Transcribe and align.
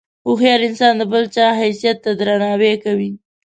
هوښیار 0.25 0.61
انسان 0.69 0.93
د 0.97 1.03
بل 1.11 1.23
چا 1.35 1.45
حیثیت 1.61 1.97
ته 2.03 2.11
درناوی 2.19 2.73
کوي. 2.83 3.11